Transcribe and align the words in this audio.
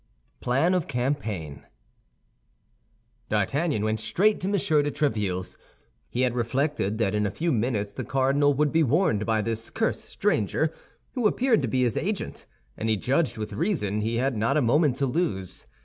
PLAN 0.39 0.73
OF 0.73 0.87
CAMPAIGN 0.87 1.63
D'Artagnan 3.29 3.83
went 3.83 3.99
straight 3.99 4.39
to 4.41 4.47
M. 4.47 4.53
de 4.53 4.57
Tréville's. 4.89 5.59
He 6.09 6.21
had 6.21 6.33
reflected 6.33 6.97
that 6.97 7.13
in 7.13 7.27
a 7.27 7.29
few 7.29 7.51
minutes 7.51 7.93
the 7.93 8.03
cardinal 8.03 8.51
would 8.55 8.71
be 8.71 8.81
warned 8.81 9.27
by 9.27 9.43
this 9.43 9.69
cursed 9.69 10.05
stranger, 10.05 10.73
who 11.11 11.27
appeared 11.27 11.61
to 11.61 11.67
be 11.67 11.83
his 11.83 11.95
agent, 11.97 12.47
and 12.75 12.89
he 12.89 12.97
judged, 12.97 13.37
with 13.37 13.53
reason, 13.53 14.01
he 14.01 14.15
had 14.17 14.35
not 14.35 14.57
a 14.57 14.61
moment 14.63 14.95
to 14.95 15.05
lose. 15.05 15.67